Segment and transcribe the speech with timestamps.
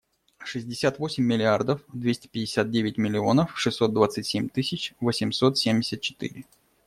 [0.43, 6.43] Шестьдесят восемь миллиардов двести пятьдесят девять миллионов шестьсот двадцать семь тысяч восемьсот семьдесят четыре.